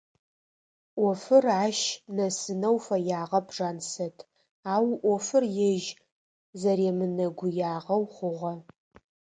[0.99, 1.79] Ӏофыр ащ
[2.15, 4.15] нэсынэу фэягъэп Жансэт,
[4.73, 5.89] ау ӏофыр ежь
[6.59, 8.53] зэремынэгуягъэу хъугъэ.